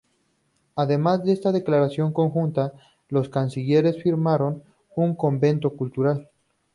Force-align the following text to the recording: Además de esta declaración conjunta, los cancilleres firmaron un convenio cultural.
Además 0.77 1.23
de 1.23 1.31
esta 1.31 1.51
declaración 1.51 2.11
conjunta, 2.11 2.73
los 3.09 3.29
cancilleres 3.29 4.01
firmaron 4.01 4.63
un 4.95 5.13
convenio 5.15 5.75
cultural. 5.77 6.27